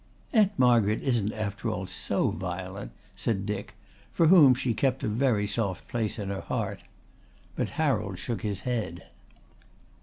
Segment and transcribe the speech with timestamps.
[0.33, 3.75] "Aunt Margaret isn't after all so violent," said Dick,
[4.11, 6.79] for whom she kept a very soft place in her heart.
[7.55, 9.03] But Harold shook his head.